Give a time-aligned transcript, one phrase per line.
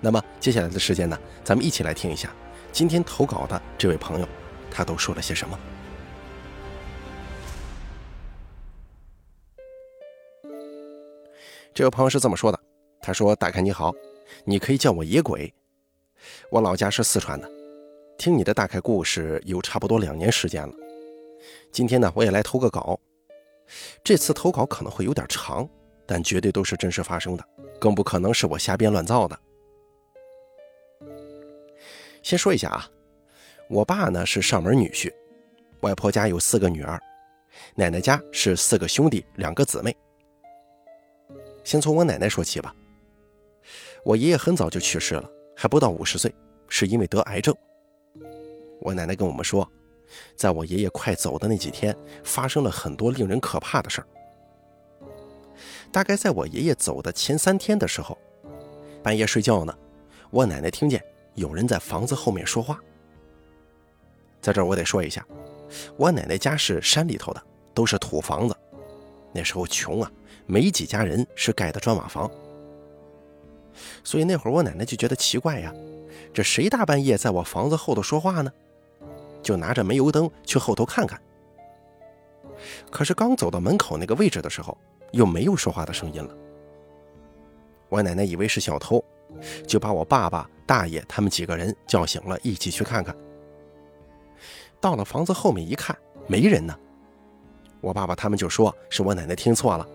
[0.00, 2.32] 那么接下来的时间呢，咱们一起来听一下
[2.70, 4.28] 今天投稿的这位朋友，
[4.70, 5.58] 他都说了些什么。
[11.74, 12.58] 这位朋友是这么说的
[13.00, 13.92] ：“他说，大凯你好，
[14.44, 15.52] 你可以叫我野鬼。
[16.50, 17.48] 我老家是四川的，
[18.18, 20.74] 听你的大概故事有差不多两年时间了。
[21.70, 22.98] 今天呢，我也来投个稿。
[24.02, 25.68] 这次投稿可能会有点长，
[26.04, 27.44] 但绝对都是真实发生的，
[27.80, 29.38] 更不可能是我瞎编乱造的。
[32.22, 32.88] 先说一下啊，
[33.68, 35.12] 我爸呢是上门女婿，
[35.80, 37.00] 外婆家有四个女儿，
[37.74, 39.96] 奶奶家是四个兄弟两个姊妹。”
[41.64, 42.74] 先从我奶奶说起吧。
[44.04, 46.34] 我爷爷很早就去世了，还不到五十岁，
[46.68, 47.54] 是因为得癌症。
[48.80, 49.70] 我奶奶跟我们说，
[50.34, 51.94] 在我爷爷快走的那几天，
[52.24, 54.06] 发生了很多令人可怕的事儿。
[55.92, 58.16] 大概在我爷爷走的前三天的时候，
[59.02, 59.76] 半夜睡觉呢，
[60.30, 61.02] 我奶奶听见
[61.38, 62.78] 有人在房子后面说话。
[64.40, 65.26] 在这儿我得说一下，
[65.96, 67.42] 我奶奶家是山里头的，
[67.74, 68.56] 都是土房子，
[69.32, 70.12] 那时候穷啊。
[70.50, 72.30] 没几家人是盖的砖瓦房，
[74.02, 75.74] 所以那会儿我奶奶就觉得奇怪呀，
[76.32, 78.50] 这谁大半夜在我房子后头说话呢？
[79.42, 81.20] 就拿着煤油灯去后头看看。
[82.90, 84.74] 可是刚走到门口那个位置的时候，
[85.12, 86.34] 又没有说话的声音了。
[87.90, 89.04] 我奶奶以为是小偷，
[89.66, 93.16] 就把我爸爸、大爷他们几个人叫醒了，一起去看看。
[94.80, 95.96] 到了房子后面一看，
[96.26, 96.76] 没人呢。
[97.80, 99.86] 我爸爸他们就说是我奶奶听错了。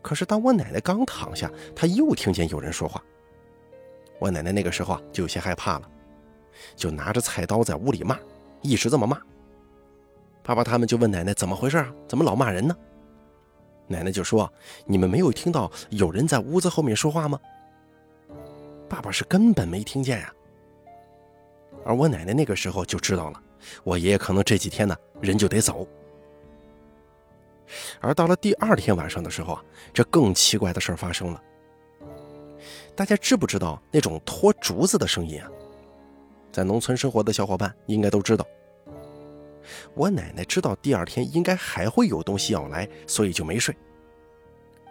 [0.00, 3.02] 可是当我奶奶刚躺下，她又听见有人说话。
[4.18, 5.88] 我奶奶那个时候啊，就有些害怕了，
[6.76, 8.18] 就拿着菜刀在屋里骂，
[8.60, 9.20] 一直这么骂。
[10.42, 11.92] 爸爸他们就问奶奶怎么回事啊？
[12.08, 12.76] 怎么老骂人呢？
[13.86, 14.50] 奶奶就说
[14.86, 17.38] ：“你们没有听到有人在屋子后面说话吗？”
[18.88, 20.32] 爸爸是根本没听见呀。
[21.84, 23.42] 而我奶奶那个时候就知道了，
[23.84, 25.86] 我爷爷可能这几天呢，人就得走。
[28.00, 31.42] 而到了第二天晚上的时候啊，这更奇怪的事儿发生了。
[32.94, 35.50] 大家知不知道那种拖竹子的声音啊？
[36.52, 38.46] 在农村生活的小伙伴应该都知道。
[39.94, 43.74] 我奶奶知道第二天应该还会有东西要来，所以就没睡。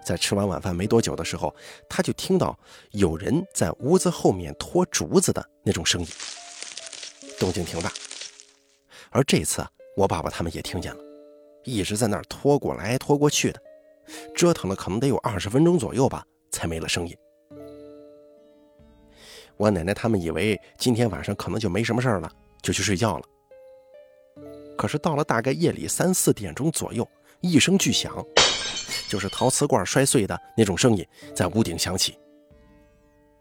[0.03, 1.53] 在吃完晚饭没多久的时候，
[1.87, 2.57] 她就听到
[2.91, 6.07] 有人在屋子后面拖竹子的那种声音，
[7.39, 7.91] 动静挺大。
[9.11, 9.63] 而这次，
[9.95, 11.01] 我爸爸他们也听见了。
[11.63, 13.61] 一直在那儿拖过来拖过去的，
[14.33, 17.15] 折腾了可能得有二十分钟左右吧，才没了声音。
[19.57, 22.31] 我奶奶他们以为今天晚上可能就没什么事了，
[22.63, 23.23] 就去睡觉了。
[24.81, 27.07] 可是到了大概夜里三四点钟左右，
[27.39, 28.11] 一声巨响，
[29.07, 32.17] 就是陶瓷罐摔碎的那种声音，在屋顶响起。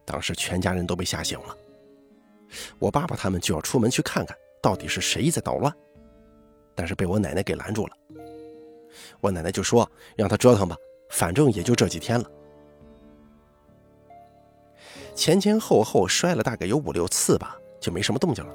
[0.05, 1.57] 当时全家人都被吓醒了，
[2.79, 5.75] 我爸爸他们就要出门去看看到底是谁在捣乱。
[6.75, 7.97] 但是被我奶奶给拦住了。
[9.23, 10.77] 我奶奶就说：“让他折腾吧，
[11.09, 12.31] 反正也就这几天了。”
[15.17, 18.55] 前前后后摔了大概有五六次吧，就没什么动静了。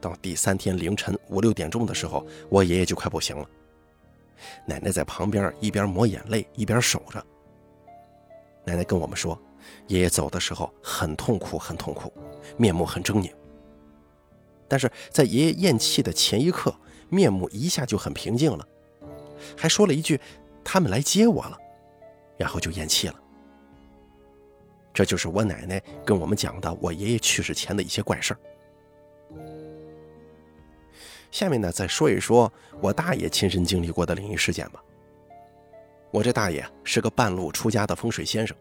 [0.00, 3.48] 到第三天凌晨五六点钟的时候，我爷爷就快不行了。
[4.66, 7.24] 奶奶在旁边一边抹眼泪一边守着。
[8.64, 9.40] 奶奶跟我们说，
[9.86, 12.12] 爷爷走的时候很痛苦，很痛苦，
[12.56, 13.32] 面目很狰狞。
[14.68, 16.74] 但是在爷爷咽气的前一刻，
[17.08, 18.66] 面目一下就很平静了，
[19.56, 20.20] 还说了一句
[20.62, 21.58] ：“他们来接我了。”
[22.36, 23.14] 然后就咽气了。
[24.92, 28.40] 这就是我奶奶跟我们讲的我爷爷去世前的一些怪事儿。
[31.30, 34.82] 下面呢，再说一说我大爷亲身经历过的灵异事件吧。
[36.10, 38.56] 我这大爷是个半路出家的风水先生，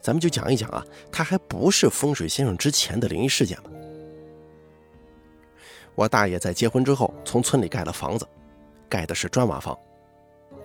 [0.00, 3.70] 咱们就讲一讲啊，他还不是风水先生之前的灵异事件吧。
[5.94, 8.26] 我大爷在结婚之后，从村里盖了房子，
[8.88, 9.78] 盖的是砖瓦房。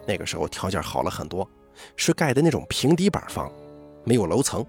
[0.07, 1.49] 那个时候条件好了很多，
[1.97, 3.51] 是盖的那种平底板房，
[4.05, 4.65] 没有楼层，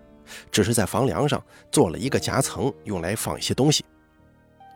[0.50, 3.85] 只是在房梁上做了一个夹层，用来放一些东西。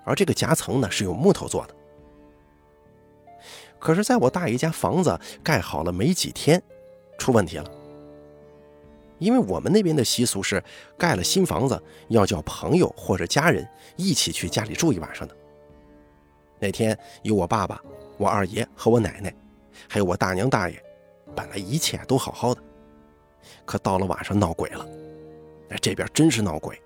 [0.04, 1.74] 而这个夹层呢，是用木头做的。
[3.78, 6.62] 可是，在我大爷家房子盖好了没几天，
[7.18, 7.70] 出问题了。
[9.18, 10.62] 因为我们那边的习俗是
[10.96, 15.36] 盖了新房子要叫朋友或者家人一起去家里住一晚上的。
[16.58, 17.82] 那天有我爸爸、
[18.16, 19.34] 我二爷和我奶奶，
[19.88, 20.82] 还有我大娘大爷，
[21.34, 22.62] 本来一切都好好的，
[23.64, 24.86] 可到了晚上闹鬼了。
[25.70, 26.80] 哎，这边真是闹鬼，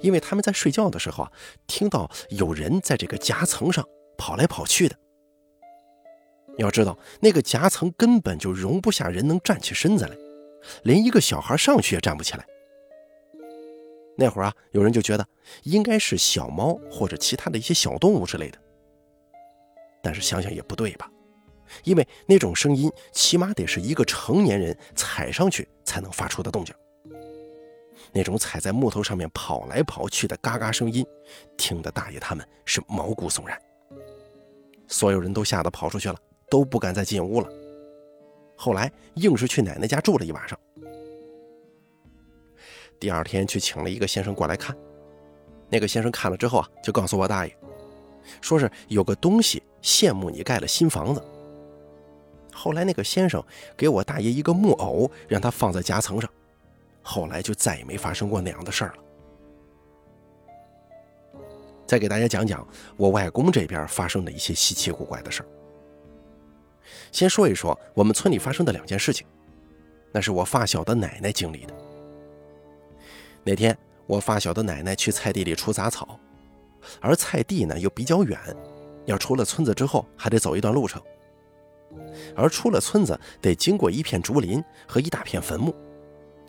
[0.00, 1.32] 因为他们在睡觉的时候啊，
[1.66, 3.84] 听到有人在这个夹层上
[4.16, 4.96] 跑来跑去的。
[6.58, 10.16] 要知道，那个夹层根本就容不下人能站起身子来。
[10.82, 12.44] 连一个小孩上去也站不起来。
[14.16, 15.24] 那会儿啊，有人就觉得
[15.62, 18.58] 应该是小猫或者其他的一些小动物之类的。
[20.02, 21.08] 但是想想也不对吧，
[21.84, 26.74] 因为那种声音起码得是一个成年人踩上去才能发出的动静。
[28.12, 31.06] 那种踩在木头上面跑来跑去的嘎嘎声音，
[31.56, 33.60] 听得大爷他们是毛骨悚然。
[34.86, 36.16] 所有人都吓得跑出去了，
[36.50, 37.48] 都不敢再进屋了。
[38.56, 40.58] 后来硬是去奶奶家住了一晚上。
[42.98, 44.76] 第二天去请了一个先生过来看，
[45.68, 47.56] 那个先生看了之后啊，就告诉我大爷，
[48.40, 51.22] 说是有个东西羡慕你盖了新房子。
[52.52, 53.40] 后来那个先生
[53.76, 56.28] 给我大爷一个木偶，让他放在夹层上，
[57.10, 59.02] 后来就再也没发生过那样的事儿了。
[61.86, 62.68] 再给大家讲讲
[62.98, 65.48] 我外公这边发生的一些稀奇古怪的事儿。
[67.10, 69.26] 先说一说我们村里发生的两件事情，
[70.12, 71.72] 那是我发小的奶奶经历的。
[73.42, 73.74] 那天
[74.06, 76.20] 我发小的奶奶去菜地里除杂草，
[77.00, 78.38] 而菜地呢又比较远，
[79.06, 81.00] 要出了村子之后还得走一段路程，
[82.36, 85.74] 而出了村子得经过一片竹林和一大片坟墓，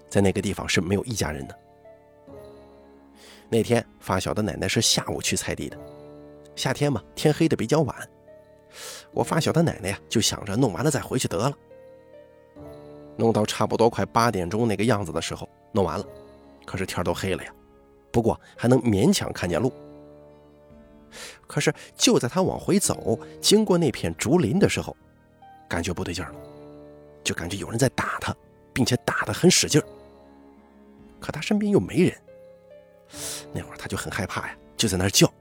[0.10, 1.60] 在那个地方是没有一家人的。
[3.50, 5.78] 那天发小的奶奶是下午去菜地的，
[6.56, 7.96] 夏天嘛，天黑的比较晚。
[9.12, 11.58] 我发小的奶奶呀，就想着弄完了再回去得了。
[13.18, 16.06] 弄到差不多快八点钟那个样子的时候，弄完了，
[16.66, 17.52] 可是天都黑了呀。
[18.12, 19.74] 不过还能勉强看见路。
[21.48, 24.96] 可是就在他往回走，经过那片竹林的时候，
[25.68, 26.36] 感觉不对劲了，
[27.24, 28.36] 就感觉有人在打他，
[28.72, 29.82] 并且打得很使劲
[31.20, 32.22] 可他身边又没人，
[33.54, 35.32] 那会儿他就很害怕呀，就在那儿叫。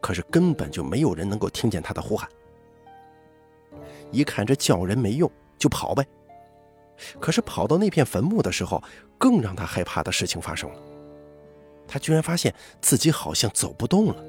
[0.00, 2.28] 可是根本就没有人能够听见他的呼喊。
[4.10, 6.04] 一看这叫人没用，就跑呗。
[7.18, 8.82] 可是跑到那片坟墓的时候，
[9.16, 10.78] 更让他害怕的事情发生了。
[11.88, 14.24] 他居然发现自己好像走不动了，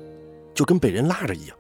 [0.54, 1.58] 就跟被人拉着一样。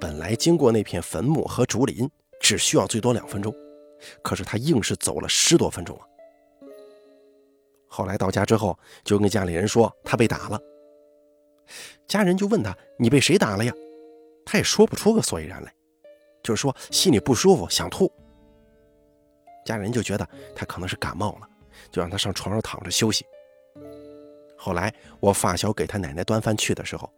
[0.00, 2.08] 本来经过那片坟墓和竹林
[2.40, 3.54] 只需要最多两分钟，
[4.22, 6.06] 可是他硬是走了十多分钟啊。
[7.96, 10.60] 后来到家之后，就跟家里人说他被打了。
[12.06, 13.72] 家人就问他：“你被谁打了呀？”
[14.44, 15.72] 他也说不出个所以然来。
[16.42, 18.12] 就是说心里不舒服，想吐。
[19.64, 21.48] 家人就觉得他可能是感冒了，
[21.90, 23.24] 就让他上床上躺着休息。
[24.58, 27.10] 后来我发小给他奶奶端饭去的时候，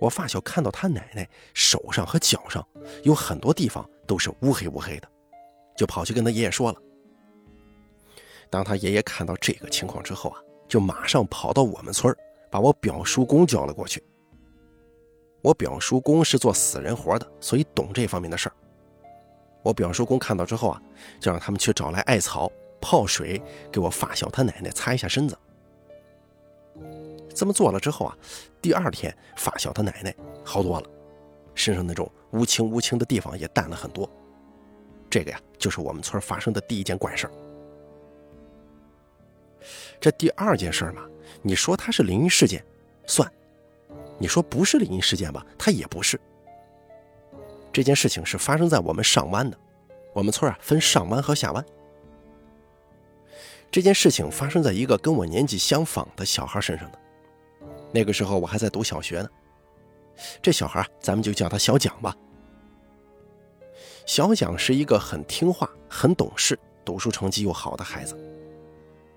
[0.00, 1.24] 我发小看到他奶奶
[1.54, 2.66] 手上和脚上
[3.04, 5.08] 有很多地方都是乌黑乌黑的，
[5.76, 6.82] 就跑去跟他爷爷说了。
[8.50, 12.14] 当他爷爷看到这个情况之后啊，就马上跑到我们村
[12.50, 14.02] 把我表叔公叫了过去。
[15.40, 18.54] 我表叔公是做死人活的，所以懂这方面的事儿。
[19.62, 20.82] 我表叔公看到之后啊，
[21.20, 22.50] 就让他们去找来艾草
[22.80, 23.40] 泡水，
[23.70, 25.38] 给我发小他奶奶擦一下身子。
[27.34, 28.18] 这么做了之后啊，
[28.60, 30.14] 第二天发小他奶奶
[30.44, 30.86] 好多了，
[31.54, 34.10] 身上那种乌青乌青的地方也淡了很多。
[35.08, 37.32] 这个呀，就是我们村发生的第一件怪事儿。
[40.00, 41.02] 这第二件事嘛，
[41.42, 42.64] 你说它是灵异事件，
[43.06, 43.30] 算。
[44.18, 45.44] 你说不是灵异事件吧？
[45.58, 46.20] 它也不是。
[47.72, 49.56] 这件事情是发生在我们上湾的，
[50.12, 51.64] 我们村啊分上湾和下湾。
[53.70, 56.98] 这件事情发生在一个跟我年纪相仿的小孩身上的。
[57.92, 59.28] 那个时候我还在读小学呢。
[60.42, 62.14] 这小孩咱们就叫他小蒋吧。
[64.04, 68.18] 小蒋是一个很听话、很懂事、读书成绩又好的孩子。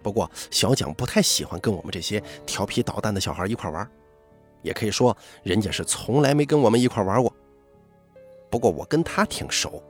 [0.04, 3.90] 不过小蒋不太喜欢跟我们这些调皮捣蛋的小孩一块玩。
[4.62, 7.34] 也可以说，人家是从来没跟我们一块玩过。
[8.50, 9.82] 不过我跟他挺熟，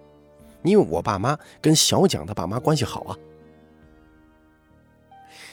[0.63, 3.17] 因为我爸妈跟小蒋的爸妈关系好啊。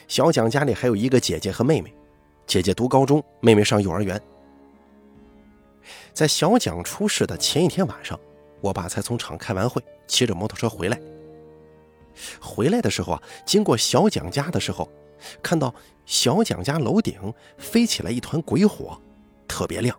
[0.09, 1.93] 小蒋家里还有一个姐姐和妹妹，
[2.47, 4.21] 姐姐读高中，妹妹上幼儿园。
[6.15, 8.19] 在小蒋出事的前一天晚上，
[8.61, 10.99] 我爸才从厂开完会，骑着摩托车回来。
[12.41, 14.91] 回来的时候啊，经过小蒋家的时候，
[15.43, 15.75] 看到
[16.07, 19.01] 小蒋家楼顶飞起来一团鬼火。
[19.49, 19.99] 特别亮，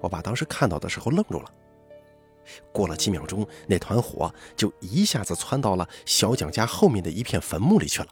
[0.00, 1.52] 我爸当时看到的时候愣住了，
[2.70, 8.08] 过了几秒钟，那团火就一下子窜到了小蒋家后面的一片坟墓里去了。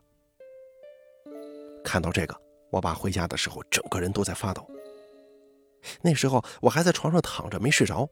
[1.84, 2.36] 看到这个，
[2.68, 4.68] 我爸回家的时候，整个人都在发抖。
[6.02, 8.08] 那时候我还在床上躺着没睡着，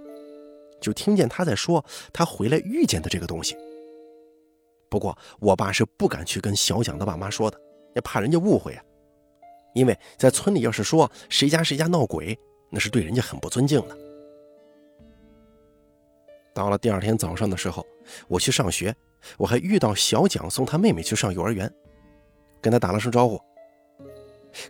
[0.80, 3.56] 就听见他在说他回来遇见的这个东西。
[4.88, 7.60] 不过我爸是不敢去跟小蒋的爸妈说的，
[7.94, 8.82] 也怕人家误会啊。
[9.74, 12.36] 因为在村里要是说谁家谁家闹鬼，
[12.70, 13.96] 那是对人家很不尊敬的。
[16.54, 17.86] 到了第二天早上的时候，
[18.26, 18.94] 我去上学，
[19.36, 21.72] 我还遇到小蒋送他妹妹去上幼儿园，
[22.60, 23.40] 跟他打了声招呼。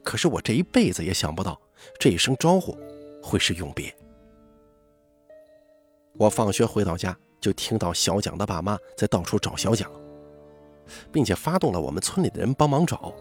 [0.02, 1.58] 可是我这一辈子也想不到，
[1.98, 2.76] 这一声招呼
[3.22, 3.94] 会是永别。
[6.18, 9.90] 我放学回到家，就听到小蒋的爸妈在到处找小蒋，
[11.12, 13.12] 并且发动了我们村里的人帮忙找，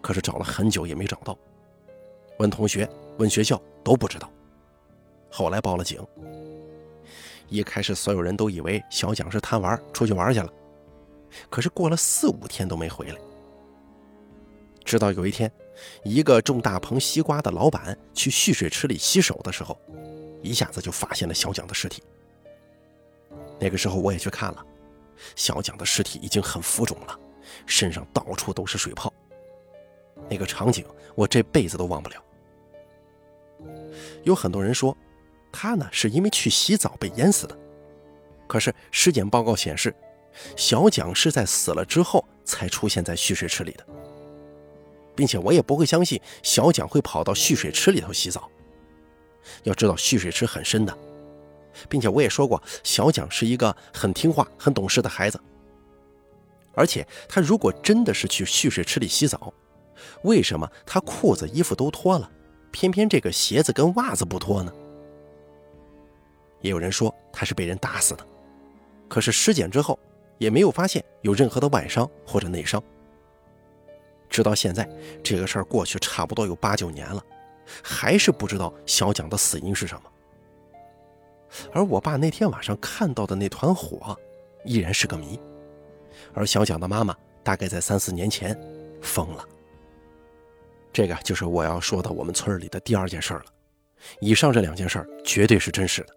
[0.00, 1.36] 可是找了很久也没找到。
[2.38, 4.30] 问同学，问学校都不知道。
[5.30, 6.04] 后来报了警。
[7.48, 10.52] 一开始所有人都以为小蒋是贪玩出去玩去了，
[11.48, 13.16] 可是过了四五天都没回来。
[14.84, 15.50] 直到有一天，
[16.02, 19.78] 一个种大棚西瓜的老板去蓄水池里洗手的时候，
[20.42, 22.02] 一下子就发现了小蒋的尸体。
[23.58, 24.64] 那个时候我也去看了，
[25.36, 27.18] 小蒋的尸体已经很浮肿了，
[27.66, 29.12] 身上到处都是水泡。
[30.28, 30.84] 那个场景
[31.14, 32.22] 我这辈子都忘不了。
[34.24, 34.96] 有很多人说。
[35.50, 37.58] 他呢，是因为去洗澡被淹死的。
[38.46, 39.92] 可是尸检报告显示，
[40.56, 43.86] 小蒋是在死了之后才出现在蓄水池里的，
[45.16, 48.48] 并且我也不会相信小蒋会跑到蓄水池里头洗澡。
[49.62, 50.96] 要知道蓄水池很深的，
[51.88, 55.38] 并且我也说过，小蒋是一个很听话、很懂事的孩子。
[56.74, 59.52] 而且他如果真的是去蓄水池里洗澡，
[60.22, 62.30] 为什么他裤子、衣服都脱了，
[62.70, 64.72] 偏偏这个鞋子跟袜子不脱呢？
[66.60, 68.26] 也有人说他是被人打死的，
[69.08, 69.98] 可是尸检之后
[70.38, 72.82] 也没有发现有任何的外伤或者内伤。
[74.30, 74.88] 直到现在，
[75.22, 77.20] 这个事儿过去差不多有八九年了，
[77.82, 80.02] 还是不知道小蒋的死因是什么。
[81.72, 84.16] 而我爸那天晚上看到的那团火，
[84.64, 85.38] 依然是个谜。
[86.34, 88.58] 而小蒋的妈妈大概在三四年前
[89.00, 89.44] 疯了。
[90.92, 93.44] 这个就是我要说的我们村里的第二件事了。
[94.20, 96.14] 以上这两件事绝对是真实的。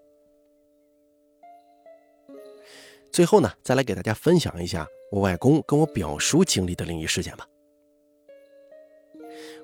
[3.12, 7.46] 最后呢，再来给大家分享一下我外公跟我表叔经历的灵异事件吧。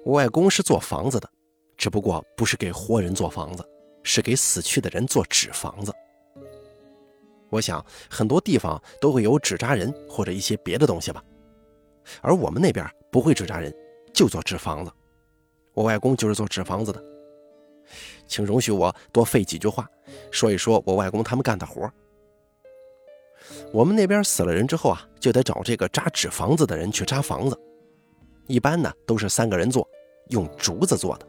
[0.03, 1.29] 我外公是做房子的，
[1.77, 3.65] 只不过不是给活人做房子，
[4.07, 5.93] 是给死去的人做纸房子。
[7.49, 11.21] 我想很多地方都会有纸扎人或者一些别的东西吧，
[12.21, 13.73] 而我们那边不会纸扎人，
[14.13, 14.91] 就做纸房子。
[15.73, 17.03] 我外公就是做纸房子的，
[18.25, 19.85] 请容许我多费几句话，
[20.31, 21.91] 说一说我外公他们干的活。
[23.73, 27.59] 我们那边死了人之后啊，就得找这个扎纸房子的人去扎房子。
[28.47, 29.87] 一般呢都是三个人做，
[30.29, 31.27] 用竹子做的。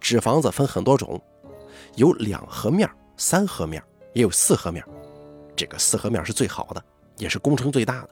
[0.00, 1.20] 纸房子分很多种，
[1.94, 3.82] 有两合面、三合面，
[4.12, 4.84] 也有四合面。
[5.54, 6.82] 这个四合面是最好的，
[7.18, 8.10] 也是工程最大的。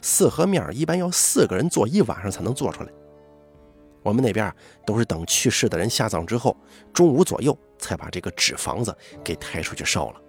[0.00, 2.92] 四合面一般要四个人做一晚上才能做出来。
[4.02, 4.54] 我们那边
[4.86, 6.56] 都是等去世的人下葬之后，
[6.92, 10.20] 中午左右才把这个纸房子给抬出去烧了。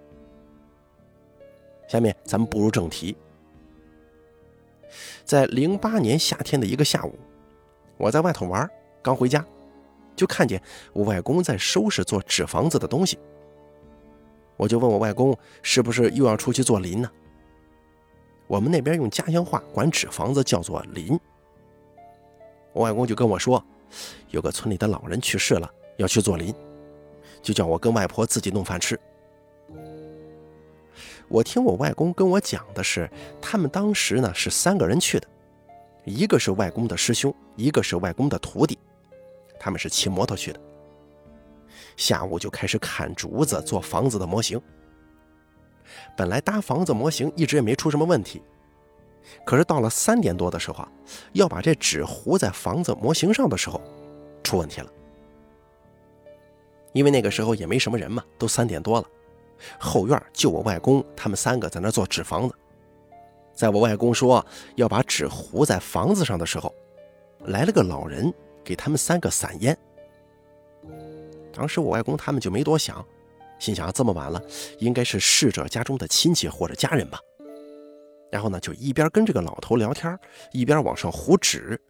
[1.87, 3.15] 下面咱们步入正题。
[5.23, 7.13] 在零八年夏天的一个下午，
[7.97, 8.67] 我在外头玩，
[9.03, 9.45] 刚回家，
[10.17, 13.17] 就看见我外公在收拾做纸房子的东西。
[14.57, 17.09] 我就问我外公，是不是又要出去做林呢？
[18.47, 21.17] 我们那边用家乡话管纸房子叫做林。
[22.73, 23.63] 我外公就跟我说，
[24.31, 26.53] 有个村里的老人去世了，要去做林，
[27.41, 28.99] 就叫我跟外婆自己弄饭吃。
[31.27, 33.07] 我听我外公跟我讲的是，
[33.39, 35.27] 他们当时呢是三个人去的，
[36.05, 38.79] 一个是外公的师兄，一个是外公的徒弟，
[39.67, 40.59] 他们是骑摩托去的。
[41.97, 44.57] 下午就开始砍竹子做房子的模型。
[46.15, 48.41] 本来搭房子模型一直也没出什么问题，
[49.45, 50.91] 可是到了三点多的时候啊，
[51.33, 53.81] 要把这纸糊在房子模型上的时候，
[54.41, 54.89] 出问题了。
[56.93, 59.07] 因为那个时候也没什么人嘛，都三点多了。
[59.77, 62.55] 后院就我外公他们三个在那做纸房子，
[63.53, 64.45] 在我外公说
[64.75, 66.73] 要把纸糊在房子上的时候，
[67.47, 68.33] 来了个老人
[68.67, 69.77] 给他们三个散烟。
[71.53, 73.03] 当时我外公他们就没多想，
[73.59, 74.41] 心想这么晚了，
[74.79, 77.17] 应该是逝者家中的亲戚或者家人吧。
[78.29, 80.19] 然后呢，就一边跟这个老头聊天，
[80.51, 81.81] 一边往上糊纸。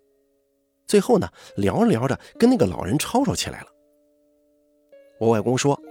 [0.85, 3.67] 最后呢，聊着聊着跟那个老人吵吵起来了。
[5.19, 5.81] 我外公说。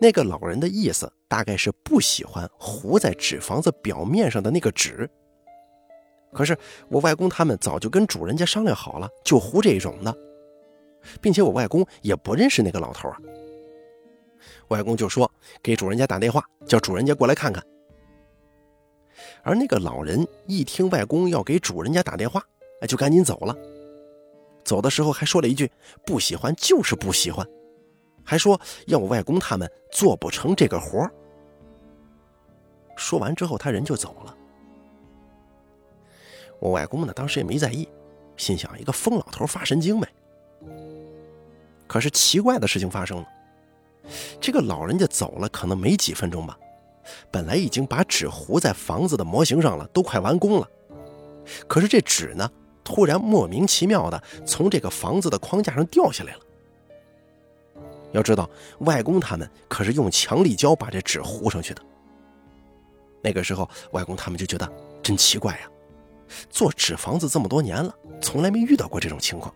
[0.00, 5.10] 那个老人的意思大概是不喜欢糊在纸房子表面上的那个纸。
[6.32, 6.56] 可是
[6.88, 10.16] 我外公他们早就跟主人家商量好了，就糊这种的，
[11.20, 13.18] 并且我外公也不认识那个老头啊。
[14.68, 15.30] 外公就说
[15.62, 17.64] 给主人家打电话，叫主人家过来看看。
[19.42, 22.42] 而那个老人一听外公要给主人家打电话，
[22.80, 23.56] 哎，就赶紧走了。
[24.64, 25.70] 走的时候还说了一句
[26.04, 27.46] ：“不喜欢就是不喜欢。”
[28.24, 31.08] 还说要我外公他们做不成这个活
[32.96, 34.36] 说完之后，他人就走了。
[36.58, 37.88] 我外公呢，当时也没在意，
[38.36, 40.08] 心想一个疯老头发神经呗。
[41.86, 43.26] 可是奇怪的事情发生了，
[44.40, 46.58] 这个老人家走了，可能没几分钟吧。
[47.30, 50.68] 本来已经把纸糊在房子的模型上了，都快完工了。
[51.68, 52.50] 可是这纸呢，
[52.82, 56.40] 突然莫名其妙的从这个房子的框架上掉下来了。
[58.12, 58.50] 要知道，
[58.80, 61.82] 外公他们可是用强力胶把这纸糊上去的。
[63.22, 64.68] 那个时候，外公他们就觉得
[65.02, 65.70] 真奇怪呀，
[66.50, 69.54] 做纸房子这么多年了，从来没遇到过这种情况。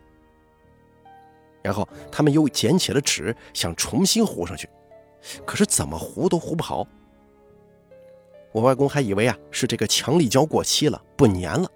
[1.62, 4.68] 然后他们又捡起了纸，想重新糊上去，
[5.44, 6.86] 可是怎么糊都糊不好。
[8.52, 11.70] 我外公还以为啊是这个强力胶过期了，不粘了。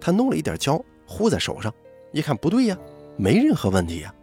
[0.00, 1.72] 他弄了一点胶糊在手上，
[2.12, 2.78] 一看不对呀，
[3.16, 4.14] 没任何问题呀。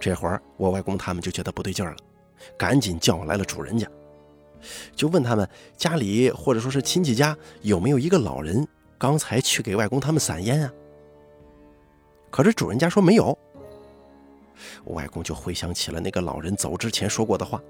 [0.00, 1.96] 这会儿我外公他们就觉得不对劲了，
[2.56, 3.86] 赶紧叫来了主人家，
[4.94, 8.66] 就问他们家里或者说是亲戚家有没有一个老人
[8.96, 10.72] 刚才去给外公他们散烟啊？
[12.38, 13.36] 可是主人家说没有。
[14.84, 17.60] 我外公就回想起了那个老人走之前说过的话。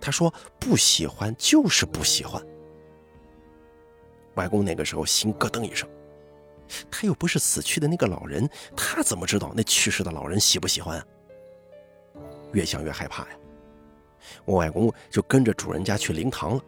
[0.00, 2.42] 他说：“不喜欢就是不喜欢。”
[4.36, 5.86] 外公那个时候心咯噔一声，
[6.90, 11.06] 他又不是死去的那个老人，他怎么知道那去世的老人喜不喜欢啊？
[12.54, 13.36] 越想越害怕呀！
[14.46, 16.64] 我外公就跟着主人家去灵堂了。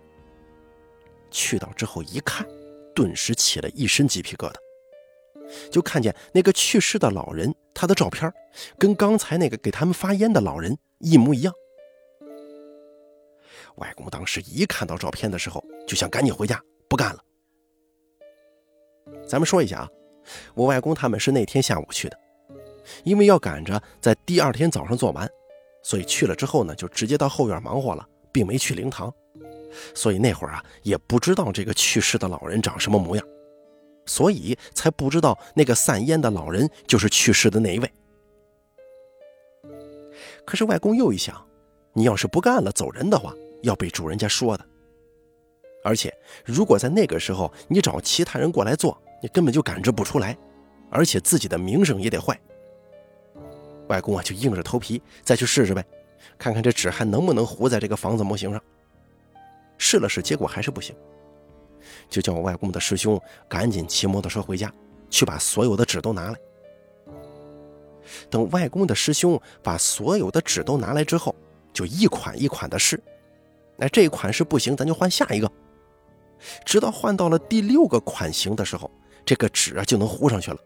[1.31, 2.47] 去到之后一看，
[2.95, 4.57] 顿时起了一身鸡皮疙瘩，
[5.71, 8.33] 就看见那个去世的老人，他的照片
[8.79, 11.53] 跟刚才那个给他们发烟的老人一模一样。
[13.77, 17.23] 外公当时一看到照片的时候，就想赶紧回家，不干了。
[19.29, 19.89] 咱们说一下啊，
[20.55, 22.19] 我外公他们是那天下午去的，
[23.05, 25.29] 因为要赶着在第二天早上做完，
[25.83, 29.13] 所以去了之后呢，就直接到后院忙活了，并没去灵堂。
[29.95, 33.27] 所以那会儿啊，也不知道这个去世的老人长什么模样，
[34.07, 37.93] 所以才不知道那个散烟的老人就是去世的那一位。
[40.45, 41.45] 可是外公又一想，
[41.93, 43.35] 你要是不干了走人的话。
[43.63, 44.65] 要被主人家说的，
[45.83, 46.15] 而且
[46.45, 50.37] 如果在那个时候你找其他人过来做，你根本就感知不出来，
[50.89, 52.39] 而且自己的名声也得坏。
[53.89, 55.85] 外公啊，就硬着头皮再去试试呗，
[56.39, 58.63] 看看这纸还能不能糊在这个房子模型上。
[59.79, 60.95] 试了试，结果还是不行，
[62.09, 64.73] 就叫我外公的师兄赶紧骑摩托车回家，
[65.11, 66.37] 去把所有的纸都拿来。
[68.31, 71.35] 等外公的师兄把所有的纸都拿来之后，
[71.73, 73.03] 就一款一款的试。
[73.79, 75.51] 哎，这一款式不行，咱就换下一个。
[76.65, 78.91] 直到换到了第六个款型的时候，
[79.25, 80.59] 这个纸啊就能糊上去了，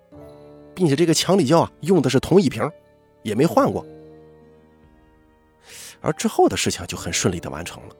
[0.74, 2.68] 并且这个强力胶啊用的是同一瓶，
[3.22, 3.84] 也没换过。
[6.00, 7.96] 而之后的事情就很顺利的完成了。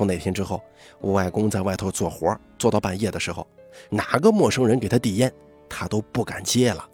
[0.00, 0.62] 从那天之后，
[0.98, 3.46] 我外公在外头做活，做到半夜的时候，
[3.90, 5.30] 哪个陌生人给他递烟，
[5.68, 6.88] 他都不敢接了。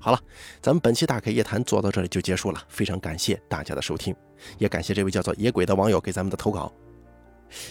[0.00, 0.20] 好了，
[0.60, 4.12] 咱们本期大 K 夜谈做到这里就结束了，非常感谢大家的收听，
[4.58, 6.72] 也感谢这位叫做野鬼的网友给咱们的投稿。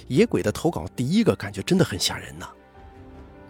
[0.07, 2.47] 野鬼的投稿第一个感觉真的很吓人呐，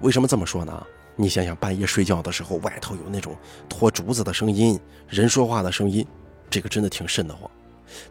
[0.01, 0.83] 为什么这么说呢？
[1.15, 3.35] 你想想，半夜睡觉的时候，外头有那种
[3.69, 6.03] 拖竹子的声音、人说话的声音，
[6.49, 7.49] 这个真的挺瘆得慌。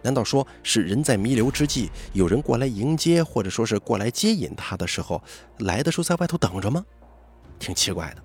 [0.03, 5.23] 难道说是人在弥留之际，有人过来迎接，或者说是过来接引他的时候，
[5.59, 6.85] 来的时候在外头等着吗？
[7.59, 8.23] 挺奇怪的。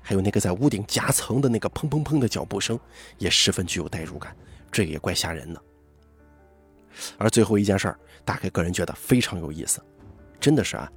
[0.00, 2.78] 还有那个在屋顶夹层的那个砰砰砰的脚步声，
[3.18, 4.34] 也十分具有代入感，
[4.70, 5.60] 这个也怪吓人的。
[7.18, 9.82] 而最后一件事儿，大概个人觉得非常有意思，
[10.40, 10.90] 真的是啊，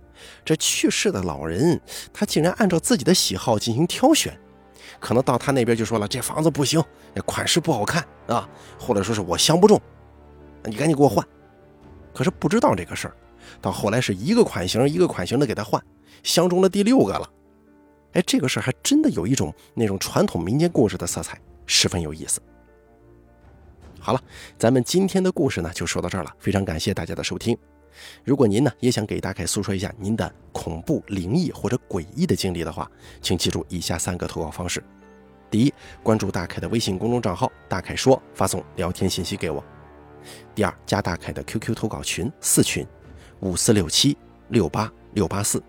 [0.45, 1.79] 这去世的老人
[2.13, 4.39] 他竟然按照自己的喜好进行挑选，
[4.99, 6.81] 可能到他那边就说了这房子不行，
[7.25, 8.47] 款式不好看啊，
[8.79, 9.79] 或者说是我相不中，
[10.63, 11.25] 你赶紧给我换。
[12.13, 13.15] 可是不知道这个事儿，
[13.61, 15.81] 到后来是一个款型一个款型的给他换，
[16.23, 17.29] 相中了第六个了。
[18.13, 22.41] 哎，这个事儿还真的有一种那种传统民间故事的色彩，十分有意思。
[23.99, 24.21] 好了，
[24.57, 27.57] 咱们今天的故事呢就说到这儿了，非常感谢大家的收听。
[28.23, 32.89] 如果您呢也想给大凯诉说一下您的恐怖、灵异或者诡异的经历的话，
[33.21, 34.83] 请记住以下三个投稿方式：
[35.49, 39.63] 第一，关注大凯的微信公众账号“大凯说”，发送聊天信息给我；
[40.53, 42.85] 第二，加大凯的 QQ 投稿群四群
[43.39, 44.17] 五四六七
[44.49, 45.61] 六八六八四，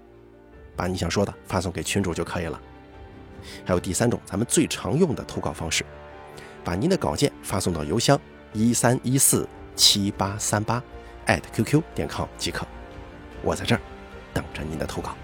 [0.77, 2.61] 把你想说的发送给群主就可以了。
[3.64, 5.85] 还有第三种，咱们最常用的投稿方式，
[6.62, 8.21] 把您的稿件发送到邮箱
[8.53, 10.83] 一三一四七八三八。
[11.26, 12.66] 艾特 @QQ 点 com 即可，
[13.42, 13.80] 我在这儿
[14.33, 15.16] 等着您的投稿。